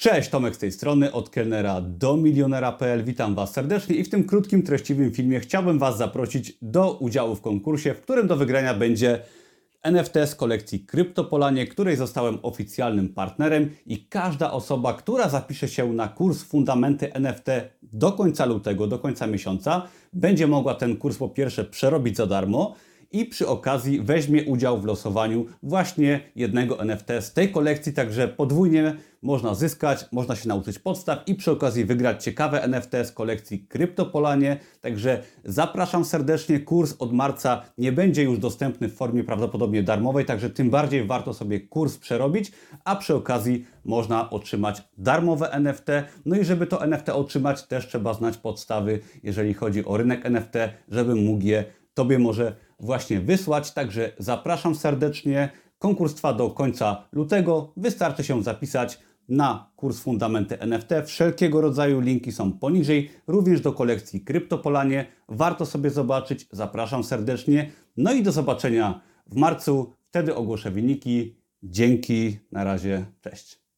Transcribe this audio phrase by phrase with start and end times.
[0.00, 3.04] Cześć, Tomek z tej strony, od kelnera do milionera.pl.
[3.04, 7.40] Witam Was serdecznie i w tym krótkim, treściwym filmie chciałbym Was zaprosić do udziału w
[7.40, 9.20] konkursie, w którym do wygrania będzie
[9.82, 16.08] NFT z kolekcji Kryptopolanie, której zostałem oficjalnym partnerem i każda osoba, która zapisze się na
[16.08, 17.48] kurs Fundamenty NFT
[17.82, 19.82] do końca lutego, do końca miesiąca,
[20.12, 22.74] będzie mogła ten kurs po pierwsze przerobić za darmo,
[23.12, 28.96] i przy okazji weźmie udział w losowaniu właśnie jednego NFT z tej kolekcji, także podwójnie
[29.22, 34.58] można zyskać, można się nauczyć podstaw i przy okazji wygrać ciekawe NFT z kolekcji Kryptopolanie.
[34.80, 36.60] Także zapraszam serdecznie.
[36.60, 41.34] Kurs od marca nie będzie już dostępny w formie prawdopodobnie darmowej, także tym bardziej warto
[41.34, 42.52] sobie kurs przerobić,
[42.84, 45.88] a przy okazji można otrzymać darmowe NFT.
[46.26, 50.54] No i żeby to NFT otrzymać, też trzeba znać podstawy, jeżeli chodzi o rynek NFT,
[50.88, 51.64] żeby mógł je
[51.94, 53.72] Tobie może właśnie wysłać.
[53.72, 55.50] Także zapraszam serdecznie.
[55.78, 57.72] Konkurs trwa do końca lutego.
[57.76, 58.98] Wystarczy się zapisać
[59.28, 60.88] na kurs Fundamenty NFT.
[61.06, 65.06] Wszelkiego rodzaju linki są poniżej, również do kolekcji Kryptopolanie.
[65.28, 66.46] Warto sobie zobaczyć.
[66.52, 67.70] Zapraszam serdecznie.
[67.96, 69.92] No i do zobaczenia w marcu.
[70.08, 71.36] Wtedy ogłoszę wyniki.
[71.62, 72.38] Dzięki.
[72.52, 73.06] Na razie.
[73.20, 73.69] Cześć.